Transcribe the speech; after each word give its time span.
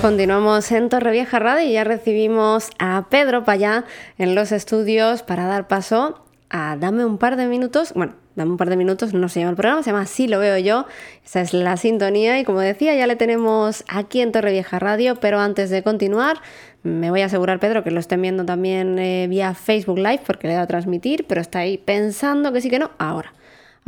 Continuamos 0.00 0.72
en 0.72 0.88
Torrevieja 0.88 1.38
Radio 1.38 1.68
y 1.68 1.72
ya 1.72 1.84
recibimos 1.84 2.70
a 2.78 3.06
Pedro 3.10 3.44
Payá 3.44 3.84
en 4.16 4.34
los 4.34 4.50
estudios 4.50 5.22
para 5.22 5.44
dar 5.44 5.68
paso 5.68 6.24
a 6.48 6.78
Dame 6.78 7.04
un 7.04 7.18
par 7.18 7.36
de 7.36 7.46
minutos. 7.46 7.92
Bueno, 7.94 8.14
Dame 8.34 8.52
un 8.52 8.56
par 8.56 8.70
de 8.70 8.76
minutos, 8.76 9.12
no 9.12 9.28
se 9.28 9.40
llama 9.40 9.50
el 9.50 9.56
programa, 9.56 9.82
se 9.82 9.90
llama 9.90 10.04
Así 10.04 10.26
lo 10.26 10.38
veo 10.38 10.56
yo. 10.56 10.86
Esa 11.22 11.42
es 11.42 11.52
la 11.52 11.76
sintonía 11.76 12.40
y 12.40 12.44
como 12.44 12.60
decía, 12.60 12.94
ya 12.94 13.06
le 13.06 13.16
tenemos 13.16 13.84
aquí 13.88 14.22
en 14.22 14.32
Torrevieja 14.32 14.78
Radio, 14.78 15.16
pero 15.16 15.38
antes 15.38 15.68
de 15.68 15.82
continuar, 15.82 16.38
me 16.82 17.10
voy 17.10 17.20
a 17.20 17.26
asegurar, 17.26 17.60
Pedro, 17.60 17.84
que 17.84 17.90
lo 17.90 18.00
estén 18.00 18.22
viendo 18.22 18.46
también 18.46 18.98
eh, 18.98 19.26
vía 19.28 19.52
Facebook 19.52 19.98
Live 19.98 20.22
porque 20.26 20.48
le 20.48 20.54
da 20.54 20.62
a 20.62 20.66
transmitir, 20.66 21.26
pero 21.26 21.42
está 21.42 21.58
ahí 21.58 21.76
pensando 21.76 22.54
que 22.54 22.62
sí 22.62 22.70
que 22.70 22.78
no. 22.78 22.90
Ahora. 22.96 23.34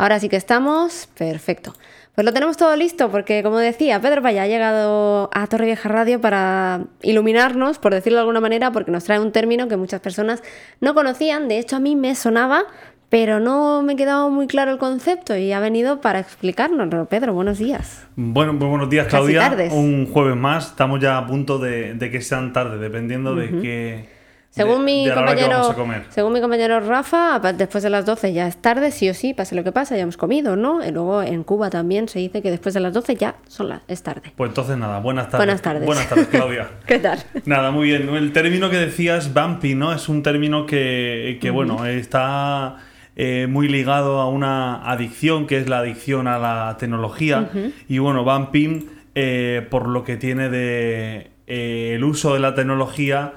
Ahora 0.02 0.18
sí 0.18 0.28
que 0.28 0.34
estamos. 0.34 1.08
Perfecto. 1.16 1.74
Pues 2.16 2.24
lo 2.24 2.32
tenemos 2.32 2.56
todo 2.56 2.74
listo 2.74 3.08
porque, 3.08 3.44
como 3.44 3.58
decía, 3.58 4.00
Pedro 4.00 4.20
Paya 4.20 4.42
ha 4.42 4.46
llegado 4.48 5.30
a 5.32 5.46
Torrevieja 5.46 5.88
Radio 5.88 6.20
para 6.20 6.86
iluminarnos, 7.02 7.78
por 7.78 7.94
decirlo 7.94 8.16
de 8.16 8.22
alguna 8.22 8.40
manera, 8.40 8.72
porque 8.72 8.90
nos 8.90 9.04
trae 9.04 9.20
un 9.20 9.30
término 9.30 9.68
que 9.68 9.76
muchas 9.76 10.00
personas 10.00 10.42
no 10.80 10.94
conocían. 10.94 11.46
De 11.46 11.60
hecho, 11.60 11.76
a 11.76 11.78
mí 11.78 11.94
me 11.94 12.16
sonaba, 12.16 12.64
pero 13.10 13.38
no 13.38 13.82
me 13.82 13.94
quedaba 13.94 14.28
muy 14.28 14.48
claro 14.48 14.72
el 14.72 14.78
concepto 14.78 15.36
y 15.36 15.52
ha 15.52 15.60
venido 15.60 16.00
para 16.00 16.18
explicárnoslo. 16.18 17.06
Pedro, 17.06 17.32
buenos 17.32 17.58
días. 17.58 18.04
Bueno, 18.16 18.54
muy 18.54 18.66
buenos 18.66 18.90
días, 18.90 19.06
Claudia. 19.06 19.56
Un 19.70 20.08
jueves 20.12 20.34
más. 20.34 20.70
Estamos 20.70 20.98
ya 20.98 21.16
a 21.16 21.28
punto 21.28 21.60
de, 21.60 21.96
que 22.10 22.20
sean 22.22 22.52
tarde, 22.52 22.78
dependiendo 22.78 23.36
de 23.36 23.60
qué 23.60 24.21
según, 24.52 24.84
mi 24.84 25.08
compañero, 25.08 25.74
según 26.10 26.34
mi 26.34 26.42
compañero 26.42 26.78
Rafa, 26.80 27.40
después 27.54 27.82
de 27.82 27.88
las 27.88 28.04
12 28.04 28.34
ya 28.34 28.46
es 28.46 28.58
tarde, 28.58 28.90
sí 28.90 29.08
o 29.08 29.14
sí, 29.14 29.32
pase 29.32 29.54
lo 29.54 29.64
que 29.64 29.72
pase, 29.72 29.96
ya 29.96 30.02
hemos 30.02 30.18
comido, 30.18 30.56
¿no? 30.56 30.86
Y 30.86 30.90
luego 30.90 31.22
en 31.22 31.42
Cuba 31.42 31.70
también 31.70 32.06
se 32.06 32.18
dice 32.18 32.42
que 32.42 32.50
después 32.50 32.74
de 32.74 32.80
las 32.80 32.92
12 32.92 33.16
ya 33.16 33.36
son 33.48 33.70
la, 33.70 33.80
es 33.88 34.02
tarde. 34.02 34.34
Pues 34.36 34.50
entonces 34.50 34.76
nada, 34.76 35.00
buenas 35.00 35.30
tardes. 35.30 35.38
Buenas 35.38 35.62
tardes. 35.62 35.86
Buenas 35.86 36.06
tardes, 36.06 36.26
Claudia. 36.26 36.68
¿Qué 36.86 36.98
tal? 36.98 37.18
Nada, 37.46 37.70
muy 37.70 37.88
bien. 37.88 38.10
El 38.10 38.32
término 38.32 38.68
que 38.68 38.76
decías, 38.76 39.32
bumpy, 39.32 39.74
¿no? 39.74 39.94
Es 39.94 40.10
un 40.10 40.22
término 40.22 40.66
que, 40.66 41.50
bueno, 41.50 41.86
está 41.86 42.76
eh, 43.16 43.46
muy 43.48 43.68
ligado 43.68 44.20
a 44.20 44.28
una 44.28 44.86
adicción, 44.90 45.46
que 45.46 45.56
es 45.56 45.68
la 45.70 45.78
adicción 45.78 46.28
a 46.28 46.38
la 46.38 46.76
tecnología. 46.78 47.48
Y 47.88 48.00
bueno, 48.00 48.22
bumping, 48.22 48.86
eh, 49.14 49.66
por 49.70 49.88
lo 49.88 50.04
que 50.04 50.18
tiene 50.18 50.50
de 50.50 51.30
eh, 51.46 51.92
el 51.94 52.04
uso 52.04 52.34
de 52.34 52.40
la 52.40 52.54
tecnología 52.54 53.32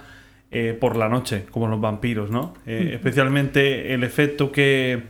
eh, 0.51 0.77
por 0.79 0.95
la 0.95 1.09
noche, 1.09 1.45
como 1.51 1.67
los 1.67 1.81
vampiros, 1.81 2.29
¿no? 2.29 2.53
Eh, 2.65 2.91
especialmente 2.93 3.93
el 3.93 4.03
efecto 4.03 4.51
que, 4.51 5.03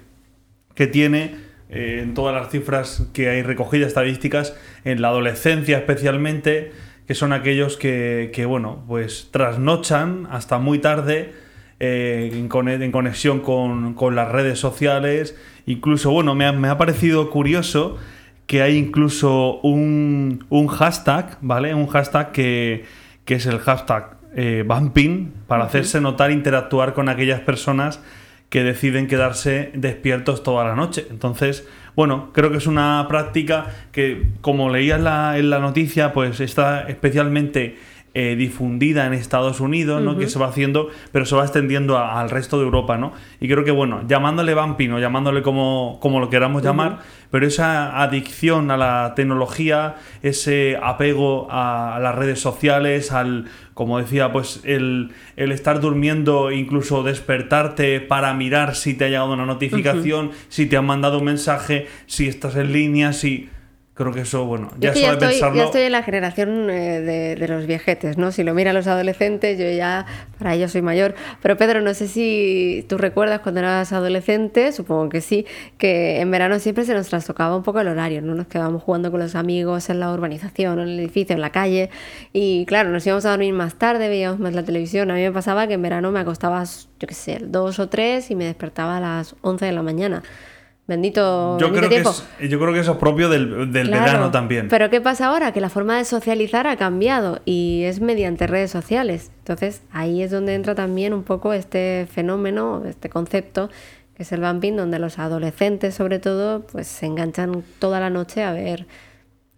que 0.74 0.88
tiene 0.88 1.36
eh, 1.70 2.00
en 2.02 2.14
todas 2.14 2.34
las 2.34 2.50
cifras 2.50 3.08
que 3.14 3.30
hay 3.30 3.44
recogidas 3.44 3.90
estadísticas, 3.90 4.56
en 4.86 5.02
la 5.02 5.10
adolescencia 5.10 5.78
especialmente, 5.78 6.72
que 7.08 7.14
son 7.14 7.34
aquellos 7.34 7.78
que, 7.78 8.32
que 8.34 8.46
bueno, 8.46 8.84
pues 8.88 9.30
trasnochan 9.32 10.28
hasta 10.32 10.58
muy 10.58 10.80
tarde 10.80 11.34
en, 11.80 12.48
conexión 12.48 13.42
con, 13.42 13.94
con, 13.94 14.16
las 14.16 14.32
redes 14.32 14.58
sociales. 14.58 15.38
Incluso, 15.66 16.12
bueno, 16.12 16.34
me 16.34 16.46
ha, 16.46 16.54
me 16.54 16.70
ha 16.70 16.78
parecido 16.78 17.30
curioso 17.30 17.98
que 18.48 18.62
hay 18.62 18.78
incluso 18.78 19.60
un, 19.62 20.46
un 20.50 20.68
hashtag, 20.68 21.38
¿vale? 21.42 21.74
Un 21.74 21.88
hashtag 21.88 22.32
que, 22.32 22.86
que 23.26 23.36
es 23.36 23.46
el 23.46 23.60
hashtag 23.60 24.15
eh, 24.36 24.64
bumping 24.68 25.34
para 25.48 25.64
hacerse 25.64 26.02
notar, 26.02 26.32
interactuar 26.32 26.94
con 26.94 27.10
aquellas 27.10 27.40
personas 27.40 28.02
que 28.50 28.64
deciden 28.64 29.08
quedarse 29.08 29.72
despiertos 29.74 30.44
toda 30.44 30.66
la 30.66 30.76
noche. 30.76 31.08
Entonces, 31.10 31.68
bueno, 31.96 32.32
creo 32.34 32.52
que 32.52 32.58
es 32.58 32.68
una 32.68 33.06
práctica 33.08 33.68
que, 33.92 34.28
como 34.42 34.70
leías 34.70 35.00
la, 35.00 35.38
en 35.38 35.50
la 35.50 35.60
noticia, 35.60 36.14
pues 36.14 36.40
está 36.40 36.82
especialmente 36.90 37.78
eh, 38.18 38.38
difundida 38.38 39.06
en 39.06 39.14
Estados 39.14 39.60
Unidos, 39.60 40.02
¿no? 40.02 40.18
Que 40.18 40.30
se 40.30 40.40
va 40.40 40.48
haciendo, 40.48 40.88
pero 41.12 41.26
se 41.26 41.36
va 41.36 41.44
extendiendo 41.44 41.98
al 41.98 42.30
resto 42.30 42.58
de 42.58 42.64
Europa, 42.64 42.98
¿no? 42.98 43.12
Y 43.42 43.50
creo 43.50 43.66
que, 43.66 43.72
bueno, 43.72 44.04
llamándole 44.08 44.56
bumping 44.56 44.94
o 44.94 45.00
llamándole 45.00 45.42
como, 45.42 46.00
como 46.02 46.22
lo 46.22 46.30
queramos 46.30 46.64
llamar, 46.64 47.00
pero 47.30 47.46
esa 47.46 48.02
adicción 48.02 48.72
a 48.72 48.78
la 48.78 49.12
tecnología, 49.18 49.96
ese 50.22 50.80
apego 50.82 51.50
a, 51.52 52.00
las 52.02 52.16
redes 52.16 52.40
sociales, 52.40 53.12
al, 53.12 53.48
como 53.74 53.98
decía, 54.00 54.32
pues 54.32 54.62
el, 54.64 55.12
estar 55.36 55.82
durmiendo, 55.82 56.54
incluso 56.54 57.04
despertarte 57.04 58.00
para 58.00 58.34
mirar 58.34 58.76
si 58.76 58.94
te 58.94 59.04
ha 59.04 59.08
llegado 59.10 59.34
una 59.34 59.46
notificación, 59.46 60.32
si 60.48 60.68
te 60.68 60.78
han 60.78 60.86
mandado 60.86 61.20
un 61.20 61.26
mensaje, 61.26 61.88
si 62.06 62.30
estás 62.30 62.56
en 62.56 62.72
línea, 62.72 63.12
si 63.12 63.50
Creo 63.96 64.12
que 64.12 64.22
eso, 64.22 64.46
bueno, 64.46 64.72
ya, 64.78 64.90
es 64.90 64.98
estoy, 64.98 65.30
pensarlo. 65.30 65.64
estoy 65.64 65.84
en 65.84 65.94
la 65.94 66.04
generación 66.04 66.70
eh, 66.70 67.00
de, 67.00 67.48
los 67.48 67.66
viejetes, 67.66 68.18
¿no? 68.18 68.34
Si 68.34 68.44
lo 68.44 68.54
miran 68.54 68.76
los 68.76 68.88
adolescentes, 68.88 69.58
yo 69.58 69.70
ya, 69.70 70.06
para 70.38 70.54
ellos 70.54 70.74
soy 70.74 70.82
mayor. 70.82 71.16
Pero 71.42 71.56
Pedro, 71.56 71.80
no 71.80 71.94
sé 71.94 72.10
si 72.10 72.86
tú 72.90 72.98
recuerdas 72.98 73.40
cuando 73.40 73.62
eras 73.62 73.94
adolescente, 73.94 74.74
supongo 74.74 75.08
que 75.08 75.22
sí, 75.22 75.46
que 75.78 76.20
en 76.20 76.30
verano 76.30 76.60
siempre 76.60 76.84
se 76.84 76.94
nos 76.94 77.08
trastocaba 77.08 77.56
un 77.56 77.64
poco 77.64 77.80
el 77.80 77.88
horario, 77.88 78.22
¿no? 78.22 78.36
Nos 78.36 78.48
quedábamos 78.48 78.84
jugando 78.84 79.12
con 79.12 79.22
los 79.22 79.34
amigos 79.34 79.90
en 79.90 80.02
la 80.02 80.12
urbanización, 80.12 80.78
en 80.82 80.90
el 80.90 81.00
edificio, 81.00 81.34
en 81.34 81.40
la 81.40 81.52
calle. 81.52 81.90
Y 82.34 82.66
claro, 82.66 82.90
nos 82.90 83.08
íbamos 83.08 83.24
a 83.24 83.30
dormir 83.30 83.54
más 83.54 83.76
tarde, 83.76 84.10
veíamos 84.10 84.42
más 84.42 84.54
la 84.54 84.64
televisión. 84.64 85.10
A 85.10 85.14
mí 85.14 85.22
me 85.22 85.32
pasaba 85.32 85.68
que 85.68 85.76
en 85.76 85.82
verano 85.82 86.12
me 86.12 86.20
acostaba, 86.20 86.62
yo 87.00 87.08
qué 87.08 87.14
sé, 87.14 87.40
dos 87.42 87.80
o 87.80 87.88
tres 87.88 88.30
y 88.30 88.36
me 88.36 88.44
despertaba 88.44 88.98
a 88.98 89.00
las 89.00 89.38
11 89.42 89.64
de 89.64 89.72
la 89.72 89.84
mañana. 89.84 90.22
Bendito, 90.88 91.58
yo 91.58 91.72
creo 91.74 91.90
tiempo. 91.90 92.14
Que 92.38 92.48
yo 92.48 92.60
creo 92.60 92.72
que 92.72 92.80
eso 92.80 92.92
es 92.92 92.98
propio 92.98 93.28
del, 93.28 93.68
verano 93.72 94.30
también. 94.30 94.68
Pero 94.70 94.92
¿qué 94.92 95.02
pasa 95.02 95.28
ahora? 95.28 95.52
Que 95.52 95.60
la 95.60 95.70
forma 95.70 95.98
de 95.98 96.06
socializar 96.06 96.68
ha 96.68 96.78
cambiado 96.78 97.42
y 97.44 97.84
es 97.86 98.02
mediante 98.02 98.46
redes 98.46 98.70
sociales. 98.70 99.32
Entonces 99.40 99.82
ahí 99.92 100.22
es 100.22 100.30
donde 100.30 100.54
entra 100.54 100.76
también 100.76 101.14
un 101.14 101.24
poco 101.24 101.54
este 101.54 102.08
fenómeno, 102.12 102.84
este 102.86 103.10
concepto, 103.10 103.70
que 104.16 104.24
es 104.24 104.32
el 104.32 104.42
vamping, 104.42 104.74
donde 104.74 105.00
los 105.00 105.18
adolescentes 105.18 105.96
sobre 105.96 106.20
todo 106.20 106.68
pues 106.68 106.86
se 106.86 107.08
enganchan 107.08 107.64
toda 107.80 108.00
la 108.00 108.12
noche 108.12 108.44
a 108.44 108.54
ver 108.54 108.86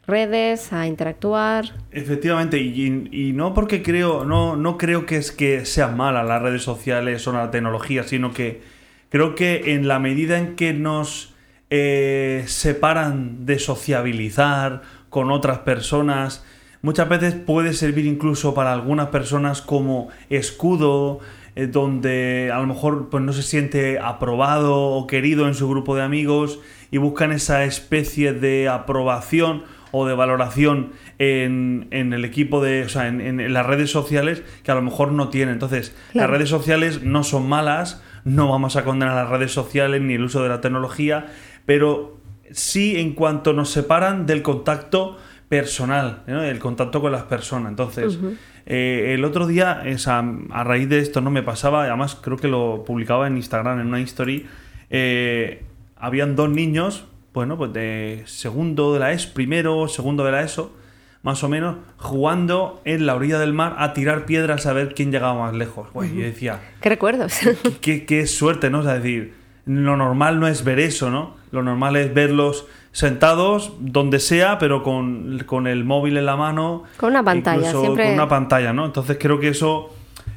redes, 0.07 0.71
a 0.71 0.88
interactuar. 0.88 1.73
Efectivamente, 1.91 2.57
y, 2.57 3.09
y, 3.11 3.33
no 3.33 3.53
porque 3.53 3.83
creo, 3.83 4.23
no, 4.23 4.55
no 4.55 4.77
creo 4.77 5.05
que 5.05 5.17
es 5.17 5.33
que 5.33 5.65
sean 5.65 5.97
malas 5.97 6.25
las 6.25 6.41
redes 6.41 6.61
sociales 6.61 7.27
o 7.27 7.33
la 7.33 7.51
tecnología, 7.51 8.03
sino 8.03 8.31
que 8.31 8.76
Creo 9.09 9.35
que 9.35 9.73
en 9.73 9.88
la 9.88 10.00
medida 10.00 10.38
en 10.38 10.56
que 10.56 10.73
nos 10.73 11.34
eh, 11.69 12.44
separan 12.47 13.45
de 13.45 13.59
sociabilizar 13.59 14.81
con 15.09 15.31
otras 15.31 15.59
personas, 15.59 16.45
muchas 16.81 17.09
veces 17.09 17.34
puede 17.34 17.73
servir 17.73 18.06
incluso 18.06 18.53
para 18.53 18.73
algunas 18.73 19.07
personas 19.07 19.62
como 19.62 20.09
escudo, 20.29 21.19
eh, 21.56 21.68
donde 21.68 22.51
a 22.53 22.59
lo 22.59 22.68
mejor 22.68 23.09
pues, 23.09 23.23
no 23.23 23.34
se 23.34 23.44
siente 23.44 24.00
aprobado 24.00 24.75
o 24.75 25.07
querido 25.07 25.47
en 25.47 25.56
su 25.56 25.68
grupo 25.69 25.95
de 25.95 26.03
amigos 26.03 26.59
y 26.91 26.97
buscan 26.97 27.31
esa 27.31 27.63
especie 27.63 28.34
de 28.34 28.69
aprobación 28.69 29.63
o 29.91 30.06
de 30.06 30.13
valoración 30.13 30.91
en, 31.18 31.88
el 31.91 32.25
equipo 32.25 32.62
de, 32.62 32.84
o 32.84 32.89
sea, 32.89 33.07
en, 33.07 33.53
las 33.53 33.66
redes 33.66 33.89
sociales 33.89 34.44
que 34.63 34.72
a 34.72 34.75
lo 34.75 34.81
mejor 34.81 35.12
no 35.12 35.29
tienen. 35.29 35.53
Entonces, 35.53 35.95
las 36.13 36.29
redes 36.29 36.50
sociales 36.50 37.03
no 37.03 37.24
son 37.24 37.47
malas, 37.50 38.03
no 38.27 38.49
vamos 38.49 38.75
a 38.75 38.83
condenar 38.83 39.15
las 39.15 39.29
redes 39.29 39.53
sociales 39.53 40.01
ni 40.01 40.15
el 40.15 40.23
uso 40.23 40.43
de 40.43 40.49
la 40.49 40.59
tecnología, 40.59 41.27
pero 41.65 42.17
sí 42.51 42.99
en 42.99 43.13
cuanto 43.13 43.53
nos 43.53 43.69
separan 43.69 44.25
del 44.25 44.41
contacto 44.41 45.17
personal, 45.47 46.23
el 46.27 46.59
contacto 46.59 46.99
con 46.99 47.13
las 47.13 47.23
personas. 47.23 47.69
Entonces, 47.69 48.19
eh, 48.65 49.13
el 49.13 49.23
otro 49.23 49.47
día, 49.47 49.81
a, 49.81 50.63
raíz 50.65 50.89
de 50.89 50.99
esto, 50.99 51.21
no 51.21 51.31
me 51.31 51.41
pasaba, 51.41 51.83
además 51.83 52.15
creo 52.15 52.35
que 52.35 52.49
lo 52.49 52.83
publicaba 52.85 53.27
en 53.27 53.38
Instagram, 53.38 53.79
en 53.79 53.88
una 53.88 54.01
history, 54.01 54.45
eh, 54.89 55.63
habían 55.95 56.35
dos 56.35 56.49
niños, 56.49 57.05
bueno, 57.33 57.57
pues 57.57 57.71
de 57.71 58.23
segundo 58.25 58.94
de 58.94 58.99
la 58.99 59.13
ESO, 59.13 59.33
primero, 59.33 59.88
segundo 59.88 60.25
de 60.25 60.33
la 60.33 60.41
ESO, 60.41 60.74
más 61.23 61.43
o 61.43 61.49
menos, 61.49 61.77
jugando 61.97 62.81
en 62.85 63.05
la 63.05 63.15
orilla 63.15 63.39
del 63.39 63.53
mar 63.53 63.75
a 63.79 63.93
tirar 63.93 64.25
piedras 64.25 64.65
a 64.65 64.73
ver 64.73 64.93
quién 64.93 65.11
llegaba 65.11 65.39
más 65.39 65.53
lejos. 65.53 65.89
Pues 65.91 66.13
yo 66.13 66.21
decía... 66.21 66.59
¿Qué 66.81 66.89
recuerdos? 66.89 67.33
Qué, 67.81 68.27
suerte, 68.27 68.69
¿no? 68.69 68.79
O 68.79 68.83
sea, 68.83 68.93
decir, 68.93 69.33
lo 69.65 69.97
normal 69.97 70.39
no 70.39 70.47
es 70.47 70.63
ver 70.63 70.79
eso, 70.79 71.09
¿no? 71.09 71.35
Lo 71.51 71.63
normal 71.63 71.95
es 71.95 72.13
verlos 72.13 72.67
sentados 72.91 73.73
donde 73.79 74.19
sea, 74.19 74.57
pero 74.57 74.83
con, 74.83 75.67
el 75.67 75.83
móvil 75.83 76.17
en 76.17 76.25
la 76.25 76.35
mano. 76.35 76.83
Con 76.97 77.11
una 77.11 77.23
pantalla, 77.23 77.71
siempre... 77.71 78.05
Con 78.05 78.13
una 78.13 78.29
pantalla, 78.29 78.73
¿no? 78.73 78.85
Entonces 78.85 79.17
creo 79.19 79.39
que 79.39 79.49
eso... 79.49 79.93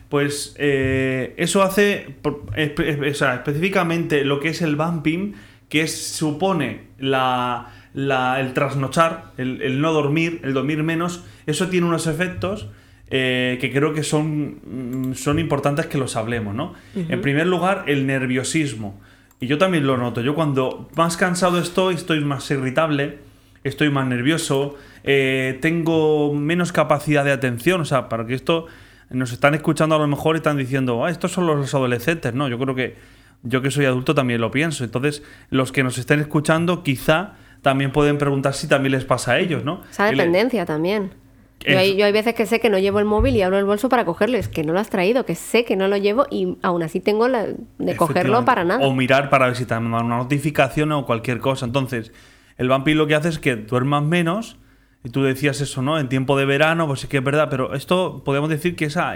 Pues 0.08 0.56
eh, 0.58 1.34
eso 1.36 1.62
hace, 1.62 2.16
o 2.24 3.14
sea, 3.14 3.34
específicamente 3.34 4.24
lo 4.24 4.40
que 4.40 4.48
es 4.48 4.60
el 4.60 4.74
bumping, 4.74 5.34
que 5.68 5.86
supone 5.86 6.88
la, 6.98 7.68
el 7.94 8.52
trasnochar, 8.54 9.32
el, 9.37 9.81
no 9.81 9.92
dormir, 9.92 10.40
el 10.44 10.54
dormir 10.54 10.82
menos, 10.82 11.25
eso 11.46 11.69
tiene 11.69 11.87
unos 11.87 12.06
efectos 12.06 12.69
eh, 13.08 13.58
que 13.60 13.72
creo 13.72 13.92
que 13.92 14.04
son, 14.04 15.10
mm, 15.10 15.14
son 15.14 15.38
importantes 15.38 15.87
que 15.87 15.98
los 15.98 16.16
hablemos, 16.16 16.54
¿no? 16.54 16.75
En 16.94 17.20
primer 17.20 17.46
lugar, 17.46 17.84
el 17.88 18.06
nerviosismo. 18.06 19.00
Y 19.40 19.46
yo 19.46 19.58
también 19.58 19.87
lo 19.87 19.96
noto. 19.96 20.20
Yo 20.20 20.34
cuando 20.34 20.88
más 20.96 21.16
cansado 21.16 21.58
estoy, 21.58 21.94
estoy 21.96 22.20
más 22.20 22.48
irritable, 22.50 23.19
estoy 23.64 23.90
más 23.90 24.06
nervioso, 24.06 24.76
eh, 25.02 25.58
tengo 25.60 26.34
menos 26.34 26.72
capacidad 26.72 27.25
de 27.25 27.32
atención, 27.32 27.81
o 27.81 27.84
sea, 27.84 28.08
para 28.08 28.26
que 28.26 28.34
esto 28.34 28.66
nos 29.08 29.32
están 29.32 29.54
escuchando 29.54 29.96
a 29.96 29.98
lo 29.98 30.06
mejor 30.06 30.37
y 30.37 30.38
están 30.38 30.56
diciendo, 30.56 31.04
ah, 31.04 31.10
estos 31.10 31.32
son 31.32 31.46
los 31.46 31.75
adolescentes, 31.75 32.32
no, 32.34 32.48
yo 32.48 32.58
creo 32.58 32.75
que 32.75 32.96
yo 33.42 33.62
que 33.62 33.70
soy 33.70 33.87
adulto 33.87 34.14
también 34.14 34.40
lo 34.40 34.50
pienso, 34.50 34.84
entonces 34.84 35.22
los 35.50 35.72
que 35.72 35.82
nos 35.82 35.98
estén 35.98 36.20
escuchando 36.20 36.82
quizá 36.82 37.34
también 37.62 37.92
pueden 37.92 38.18
preguntar 38.18 38.54
si 38.54 38.66
también 38.68 38.92
les 38.92 39.04
pasa 39.04 39.32
a 39.32 39.38
ellos, 39.38 39.64
¿no? 39.64 39.82
Esa 39.90 40.06
dependencia 40.06 40.64
también. 40.66 41.12
Yo 41.66 41.78
hay, 41.78 42.12
veces 42.12 42.34
que 42.34 42.46
sé 42.46 42.58
que 42.58 42.70
no 42.70 42.78
llevo 42.78 43.00
el 43.00 43.04
móvil 43.04 43.36
y 43.36 43.42
abro 43.42 43.58
el 43.58 43.66
bolso 43.66 43.90
para 43.90 44.06
cogerles, 44.06 44.48
que 44.48 44.64
no 44.64 44.72
lo 44.72 44.80
has 44.80 44.88
traído, 44.88 45.26
que 45.26 45.34
sé 45.34 45.66
que 45.66 45.76
no 45.76 45.88
lo 45.88 45.98
llevo 45.98 46.26
y 46.30 46.56
aún 46.62 46.82
así 46.82 47.00
tengo 47.00 47.28
la 47.28 47.48
de 47.78 47.96
cogerlo 47.96 48.46
para 48.46 48.64
nada. 48.64 48.86
O 48.86 48.94
mirar 48.94 49.28
para 49.28 49.46
ver 49.46 49.56
si 49.56 49.66
te 49.66 49.76
una 49.76 50.02
notificación 50.02 50.90
o 50.92 51.04
cualquier 51.04 51.38
cosa. 51.38 51.66
Entonces, 51.66 52.12
el 52.56 52.68
vampiro 52.68 53.00
lo 53.00 53.06
que 53.06 53.14
hace 53.14 53.28
es 53.28 53.38
que 53.38 53.56
duermas 53.56 54.02
menos. 54.02 54.56
Y 55.02 55.08
tú 55.08 55.22
decías 55.22 55.62
eso, 55.62 55.80
¿no? 55.80 55.98
En 55.98 56.10
tiempo 56.10 56.36
de 56.36 56.44
verano, 56.44 56.86
pues 56.86 57.00
sí 57.00 57.08
que 57.08 57.18
es 57.18 57.24
verdad, 57.24 57.48
pero 57.48 57.74
esto 57.74 58.22
podemos 58.22 58.50
decir 58.50 58.76
que 58.76 58.84
es 58.84 58.98
a, 58.98 59.14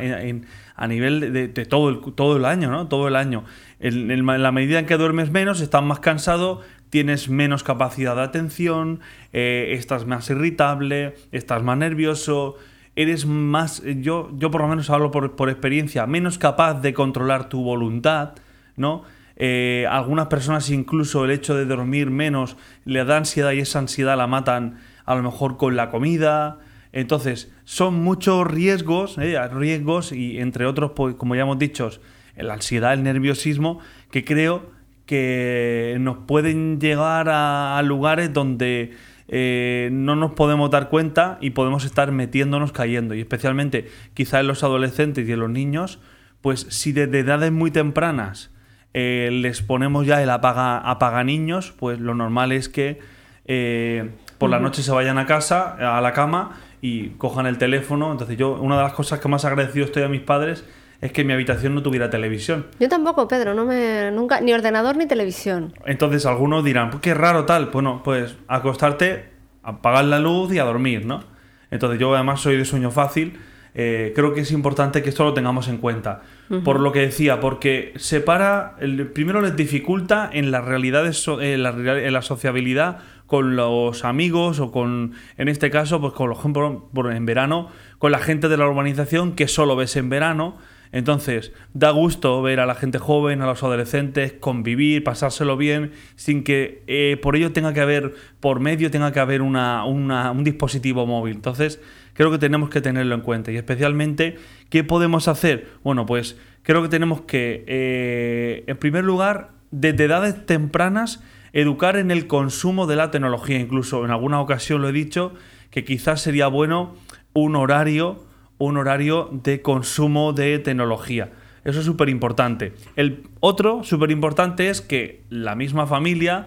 nivel 0.88 1.32
de, 1.32 1.49
todo, 1.67 1.90
el, 1.90 2.14
todo 2.14 2.38
el 2.38 2.47
año, 2.47 2.70
¿no? 2.70 2.88
Todo 2.88 3.06
el 3.06 3.17
año. 3.17 3.44
En, 3.81 4.25
la 4.25 4.50
medida 4.50 4.79
en 4.79 4.87
que 4.87 4.97
duermes 4.97 5.31
menos, 5.31 5.61
estás 5.61 5.82
más 5.82 6.00
cansado, 6.00 6.62
tienes 6.94 7.29
menos 7.29 7.64
capacidad 7.64 8.14
de 8.14 8.23
atención, 8.23 9.00
eh, 9.32 9.75
estás 9.76 10.06
más 10.06 10.31
irritable, 10.31 11.17
estás 11.32 11.61
más 11.64 11.76
nervioso, 11.76 12.55
eres 12.94 13.26
más, 13.26 13.82
yo, 13.85 14.31
yo 14.38 14.52
por 14.52 14.61
lo 14.61 14.69
menos 14.69 14.91
hablo 14.91 15.11
por, 15.11 15.35
por 15.35 15.50
experiencia, 15.50 16.06
menos 16.06 16.38
capaz 16.38 16.75
de 16.75 16.94
controlar 16.94 17.49
tu 17.49 17.64
voluntad, 17.64 18.35
¿no? 18.76 19.02
Eh, 19.35 19.88
algunas 19.91 20.29
personas 20.29 20.70
incluso 20.70 21.25
el 21.25 21.32
hecho 21.32 21.56
de 21.56 21.64
dormir 21.64 22.11
menos 22.11 22.56
le 22.85 23.05
da 23.05 23.17
ansiedad 23.17 23.50
y 23.50 23.58
esa 23.58 23.81
ansiedad 23.81 24.17
la 24.17 24.29
matan 24.29 24.79
a 25.05 25.17
lo 25.17 25.25
mejor 25.25 25.56
con 25.56 25.75
la 25.75 25.90
comida. 25.90 26.61
Entonces, 26.93 27.52
son 27.64 28.05
muchos 28.05 28.47
riesgos, 28.47 29.19
eh, 29.19 29.37
riesgos 29.49 30.12
y 30.12 30.38
entre 30.38 30.64
otros, 30.64 30.93
pues, 30.94 31.17
como 31.17 31.35
ya 31.35 31.43
hemos 31.43 31.58
dicho, 31.58 31.90
la 32.37 32.55
ansiedad, 32.55 32.93
el 32.93 33.02
nerviosismo, 33.02 33.81
que 34.12 34.25
creo 34.25 34.74
que 35.06 35.97
nos 36.01 36.19
pueden 36.19 36.81
llegar 36.81 37.29
a, 37.29 37.81
lugares 37.83 38.33
donde 38.33 38.95
eh, 39.29 39.89
no 39.93 40.17
nos 40.17 40.33
podemos 40.33 40.71
dar 40.71 40.89
cuenta 40.89 41.39
y 41.41 41.51
podemos 41.51 41.85
estar 41.85 42.12
metiéndonos 42.12 42.73
cayendo. 42.73 43.15
Y 43.15 43.21
especialmente 43.21 43.91
quizá 44.15 44.41
en 44.41 44.47
los 44.47 44.65
adolescentes 44.65 45.29
y 45.29 45.33
en 45.33 45.41
los 45.41 45.51
niños, 45.51 46.01
pues 46.41 46.67
si 46.71 46.93
desde 46.93 47.21
edades 47.21 47.53
muy 47.53 47.71
tempranas 47.71 48.51
eh, 48.95 49.31
les 49.33 49.62
ponemos 49.62 50.06
ya 50.06 50.23
el 50.23 50.31
apaga, 50.31 50.79
apaga 50.79 51.25
niños, 51.25 51.75
pues 51.79 52.00
lo 52.00 52.15
normal 52.15 52.53
es 52.53 52.69
que 52.69 53.00
eh, 53.47 54.11
por 54.39 54.50
la 54.50 54.61
noche 54.61 54.83
se 54.83 54.91
vayan 54.91 55.19
a 55.19 55.27
casa, 55.27 55.97
a 55.97 56.00
la 56.00 56.12
cama 56.12 56.59
y 56.81 57.11
cojan 57.11 57.47
el 57.47 57.59
teléfono. 57.59 58.12
Entonces 58.12 58.37
yo, 58.39 58.53
una 58.53 58.77
de 58.77 58.83
las 58.85 58.93
cosas 58.93 59.21
que 59.21 59.29
más 59.29 59.45
agradecido 59.45 59.85
estoy 59.85 60.03
a 60.03 60.09
mis 60.09 60.23
padres 60.23 60.65
es 61.05 61.12
que 61.12 61.23
mi 61.23 61.33
habitación 61.33 61.75
no 61.75 61.83
tuviera 61.83 62.11
televisión. 62.11 62.67
Yo 62.81 62.89
tampoco, 62.89 63.29
Pedro, 63.29 63.55
no 63.55 63.65
me 63.65 64.11
nunca 64.11 64.41
ni 64.41 64.53
ordenador 64.53 64.97
ni 64.97 65.06
televisión. 65.06 65.75
Entonces 65.87 66.27
algunos 66.27 66.65
dirán, 66.65 66.91
pues 66.91 67.03
qué 67.03 67.15
raro 67.15 67.45
tal. 67.45 67.67
Bueno, 67.67 68.03
pues 68.03 68.37
acostarte, 68.49 69.29
apagar 69.62 70.06
la 70.06 70.19
luz 70.19 70.53
y 70.53 70.59
a 70.59 70.65
dormir, 70.65 71.06
¿no? 71.06 71.23
Entonces 71.71 72.01
yo 72.01 72.15
además 72.15 72.41
soy 72.41 72.56
de 72.56 72.65
sueño 72.65 72.91
fácil 72.91 73.39
eh, 73.77 74.12
creo 74.15 74.33
que 74.33 74.43
es 74.43 74.53
importante 74.53 75.03
que 75.03 75.09
esto 75.09 75.25
lo 75.25 75.35
tengamos 75.35 75.69
en 75.69 75.79
cuenta. 75.79 76.23
Por 76.62 76.79
lo 76.79 76.93
que 76.93 77.01
decía, 77.01 77.41
porque 77.41 77.93
separa, 77.97 78.77
el, 78.79 79.09
primero 79.09 79.41
les 79.41 79.57
dificulta 79.57 80.29
en 80.33 80.50
las 80.50 80.65
realidades, 80.65 81.27
en 81.41 81.62
la, 81.62 82.23
sociabilidad 82.23 82.99
con 83.27 83.57
los 83.57 84.05
amigos 84.05 84.61
o 84.61 84.71
con, 84.71 85.15
en 85.39 85.49
este 85.49 85.71
caso, 85.71 86.00
pues 86.00 86.12
con, 86.12 86.29
por 86.29 86.39
ejemplo, 86.39 87.11
en 87.11 87.27
verano, 87.27 87.71
con 87.99 88.12
la 88.12 88.19
gente 88.19 88.49
de 88.49 88.59
la 88.59 88.69
urbanización 88.69 89.33
que 89.33 89.49
solo 89.49 89.75
ves 89.75 89.97
en 89.97 90.11
verano. 90.11 90.59
Entonces, 90.94 91.50
da 91.73 91.91
gusto 91.91 92.41
ver 92.41 92.61
a 92.61 92.67
la 92.67 92.76
gente 92.76 92.99
joven, 93.00 93.43
a 93.43 93.46
los 93.46 93.64
adolescentes, 93.64 94.32
convivir, 94.35 95.02
pasárselo 95.02 95.56
bien, 95.56 95.91
sin 96.14 96.44
que 96.44 96.85
eh, 96.87 97.19
por 97.20 97.35
ello 97.35 97.50
tenga 97.50 97.75
que 97.75 97.81
haber, 97.81 98.14
por 98.38 98.61
medio 98.61 98.93
tenga 98.93 99.11
que 99.11 99.19
haber 99.19 99.43
una, 99.43 99.85
un 99.85 100.44
dispositivo 100.44 101.05
móvil. 101.05 101.35
Entonces, 101.35 101.81
creo 102.12 102.31
que 102.31 102.38
tenemos 102.38 102.70
que 102.70 102.81
tenerlo 102.81 103.17
en 103.17 103.23
cuenta. 103.23 103.50
Y 103.50 103.56
especialmente, 103.56 104.37
¿qué 104.70 104.85
podemos 104.85 105.26
hacer? 105.26 105.67
Bueno, 105.82 106.06
pues 106.06 106.38
creo 106.62 106.81
que 106.81 106.88
tenemos 106.88 107.23
que, 107.23 107.64
eh, 107.67 108.62
en 108.69 108.76
primer 108.76 109.02
lugar, 109.02 109.50
desde 109.73 110.05
edades 110.05 110.47
tempranas, 110.47 111.25
educar 111.52 111.97
en 111.97 112.12
el 112.12 112.29
consumo 112.29 112.87
de 112.87 112.94
la 112.94 113.11
tecnología. 113.11 113.58
Incluso 113.58 114.05
en 114.05 114.12
alguna 114.12 114.40
ocasión 114.40 114.81
lo 114.81 114.90
he 114.90 114.93
dicho, 114.93 115.35
que 115.70 115.85
quizás 115.85 116.20
sería 116.20 116.47
bueno 116.47 116.94
un 117.32 117.56
horario, 117.56 118.24
un 118.59 118.77
horario 118.77 119.31
de 119.33 119.62
consumo 119.62 120.33
de 120.33 120.59
tecnología. 120.59 121.33
Eso 121.65 121.81
es 121.81 121.87
súper 121.87 122.09
importante. 122.09 122.75
El 122.97 123.29
otro 123.41 123.85
súper 123.85 124.11
importante 124.11 124.69
es 124.69 124.81
que 124.81 125.25
la 125.31 125.55
misma 125.55 125.87
familia, 125.87 126.47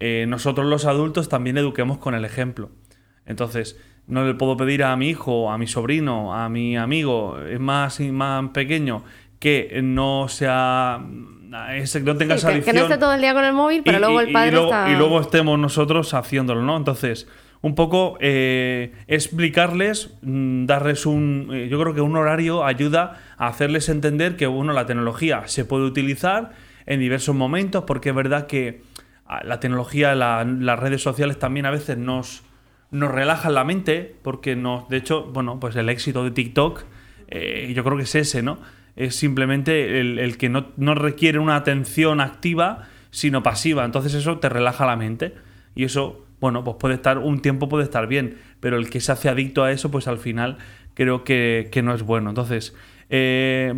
eh, 0.00 0.24
nosotros 0.28 0.66
los 0.66 0.86
adultos, 0.86 1.28
también 1.28 1.58
eduquemos 1.58 1.98
con 1.98 2.14
el 2.14 2.24
ejemplo. 2.24 2.70
Entonces, 3.26 3.78
no 4.06 4.24
le 4.24 4.34
puedo 4.34 4.56
pedir 4.56 4.84
a 4.84 4.96
mi 4.96 5.10
hijo, 5.10 5.50
a 5.50 5.58
mi 5.58 5.66
sobrino, 5.66 6.34
a 6.34 6.48
mi 6.48 6.76
amigo, 6.76 7.38
es 7.40 7.60
más, 7.60 8.00
más 8.00 8.50
pequeño, 8.50 9.04
que 9.38 9.80
no 9.82 10.28
sea 10.28 11.04
ese, 11.74 12.00
no 12.00 12.16
tenga 12.16 12.34
esa 12.34 12.48
que, 12.48 12.72
no 12.72 12.82
esté 12.82 12.98
todo 12.98 13.14
el 13.14 13.20
día 13.20 13.34
con 13.34 13.44
el 13.44 13.52
móvil, 13.52 13.82
pero 13.84 13.98
luego 13.98 14.20
el 14.20 14.32
padre 14.32 14.48
y 14.48 14.52
luego, 14.52 14.66
está... 14.66 14.90
y 14.90 14.96
luego 14.96 15.20
estemos 15.20 15.58
nosotros 15.58 16.12
haciéndolo, 16.14 16.62
¿no? 16.62 16.76
Entonces, 16.76 17.28
un 17.62 17.74
poco 17.74 18.16
eh, 18.20 18.92
explicarles, 19.06 20.14
mm, 20.22 20.66
darles 20.66 21.06
un... 21.06 21.50
Eh, 21.52 21.68
yo 21.68 21.80
creo 21.80 21.94
que 21.94 22.00
un 22.00 22.16
horario 22.16 22.64
ayuda 22.64 23.20
a 23.38 23.48
hacerles 23.48 23.88
entender 23.88 24.36
que, 24.36 24.46
bueno, 24.46 24.72
la 24.72 24.86
tecnología 24.86 25.46
se 25.46 25.64
puede 25.64 25.84
utilizar 25.84 26.52
en 26.86 27.00
diversos 27.00 27.34
momentos, 27.34 27.84
porque 27.86 28.10
es 28.10 28.14
verdad 28.14 28.46
que 28.46 28.82
ah, 29.26 29.42
la 29.44 29.60
tecnología, 29.60 30.14
las 30.14 30.78
redes 30.78 31.02
sociales 31.02 31.38
también 31.38 31.66
a 31.66 31.70
veces 31.70 31.98
nos 31.98 32.44
nos 32.90 33.10
relajan 33.10 33.54
la 33.54 33.64
mente, 33.64 34.16
porque 34.22 34.56
nos, 34.56 34.88
de 34.88 34.98
hecho, 34.98 35.24
bueno, 35.24 35.58
pues 35.60 35.76
el 35.76 35.88
éxito 35.88 36.24
de 36.24 36.30
TikTok, 36.30 36.84
eh, 37.28 37.72
yo 37.74 37.84
creo 37.84 37.96
que 37.96 38.04
es 38.04 38.14
ese, 38.14 38.42
¿no? 38.42 38.58
Es 38.94 39.16
simplemente 39.16 40.00
el, 40.00 40.38
que 40.38 40.48
no, 40.48 40.68
no, 40.76 40.94
requiere 40.94 41.38
una 41.38 41.56
atención 41.56 42.20
activa, 42.20 42.88
sino 43.10 43.42
pasiva. 43.42 43.84
Entonces 43.84 44.14
eso 44.14 44.38
te 44.38 44.48
relaja 44.48 44.86
la 44.86 44.96
mente. 44.96 45.34
Y 45.74 45.84
eso, 45.84 46.25
bueno, 46.40 46.64
pues 46.64 46.76
puede 46.78 46.94
estar, 46.94 47.18
un 47.18 47.40
tiempo 47.40 47.68
puede 47.68 47.84
estar 47.84 48.06
bien, 48.06 48.38
pero 48.60 48.76
el 48.76 48.90
que 48.90 49.00
se 49.00 49.12
hace 49.12 49.28
adicto 49.28 49.64
a 49.64 49.72
eso, 49.72 49.90
pues 49.90 50.06
al 50.08 50.18
final 50.18 50.58
creo 50.94 51.24
que, 51.24 51.68
que 51.72 51.82
no 51.82 51.94
es 51.94 52.02
bueno. 52.02 52.30
Entonces, 52.30 52.74
eh, 53.08 53.74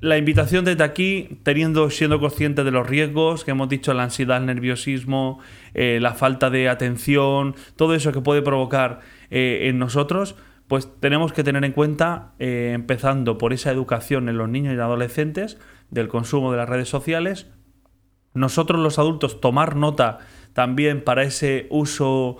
la 0.00 0.16
invitación 0.16 0.64
desde 0.64 0.84
aquí, 0.84 1.40
teniendo, 1.42 1.90
siendo 1.90 2.20
consciente 2.20 2.62
de 2.62 2.70
los 2.70 2.86
riesgos 2.86 3.44
que 3.44 3.50
hemos 3.50 3.68
dicho, 3.68 3.92
la 3.94 4.04
ansiedad, 4.04 4.38
el 4.38 4.46
nerviosismo, 4.46 5.40
eh, 5.74 5.98
la 6.00 6.14
falta 6.14 6.50
de 6.50 6.68
atención, 6.68 7.54
todo 7.76 7.94
eso 7.94 8.12
que 8.12 8.20
puede 8.20 8.42
provocar 8.42 9.00
eh, 9.30 9.68
en 9.68 9.78
nosotros, 9.78 10.36
pues 10.68 10.88
tenemos 11.00 11.32
que 11.32 11.42
tener 11.42 11.64
en 11.64 11.72
cuenta, 11.72 12.34
empezando 12.38 13.38
por 13.38 13.54
esa 13.54 13.70
educación 13.70 14.28
en 14.28 14.36
los 14.36 14.50
niños 14.50 14.74
y 14.74 14.78
adolescentes 14.78 15.56
del 15.90 16.08
consumo 16.08 16.52
de 16.52 16.58
las 16.58 16.68
redes 16.68 16.90
sociales, 16.90 17.46
nosotros 18.34 18.80
los 18.80 18.98
adultos 18.98 19.40
tomar 19.40 19.76
nota 19.76 20.18
también 20.58 21.04
para 21.04 21.22
ese 21.22 21.68
uso 21.70 22.38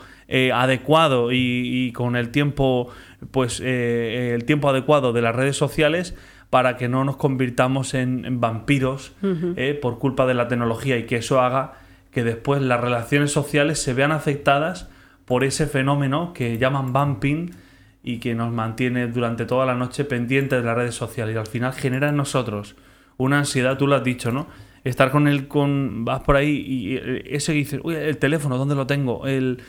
adecuado 0.53 1.31
y, 1.31 1.93
con 1.93 2.17
el 2.17 2.31
tiempo, 2.31 2.89
pues 3.31 3.61
el 3.61 4.45
tiempo 4.45 4.69
adecuado 4.69 5.13
de 5.13 5.23
las 5.23 5.37
redes 5.37 5.57
sociales 5.57 6.17
para 6.51 6.77
que 6.77 6.89
no 6.89 7.05
nos 7.05 7.17
convirtamos 7.17 7.95
en, 7.95 8.41
vampiros 8.41 9.13
eh, 9.23 9.79
por 9.81 9.99
culpa 9.99 10.27
de 10.27 10.35
la 10.35 10.49
tecnología 10.49 10.97
y 10.97 11.05
que 11.05 11.17
eso 11.17 11.41
haga 11.41 11.75
que 12.11 12.25
después 12.25 12.63
las 12.63 12.81
relaciones 12.81 13.33
sociales 13.33 13.81
se 13.81 13.93
vean 13.93 14.13
afectadas 14.13 14.89
por 15.25 15.45
ese 15.45 15.67
fenómeno 15.67 16.33
que 16.33 16.57
llaman 16.57 16.93
vamping 16.93 17.51
y 18.03 18.19
que 18.19 18.35
nos 18.35 18.53
mantiene 18.53 19.09
durante 19.09 19.45
toda 19.45 19.67
la 19.67 19.75
noche 19.75 20.05
pendientes 20.05 20.59
de 20.59 20.65
las 20.65 20.77
redes 20.77 20.95
sociales 20.95 21.35
y 21.35 21.39
al 21.39 21.47
final 21.47 21.75
genera 21.75 22.09
en 22.09 22.17
nosotros 22.17 22.77
una 23.19 23.39
ansiedad, 23.39 23.77
tú 23.77 23.87
lo 23.87 23.97
has 23.97 24.05
dicho, 24.05 24.33
¿no? 24.33 24.47
Estar 24.85 25.11
con 25.11 25.29
el, 25.29 25.49
con, 25.49 26.05
vas 26.05 26.21
por 26.21 26.37
ahí 26.37 26.65
y 26.67 26.97
eh, 26.97 27.25
ese 27.27 27.53
dices, 27.53 27.81
uy, 27.83 27.95
el 27.95 28.19
teléfono, 28.19 28.59
¿dónde 28.59 28.75
lo 28.75 28.87
tengo? 28.87 29.27
El, 29.27 29.61